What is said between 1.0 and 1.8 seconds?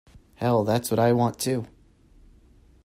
want too.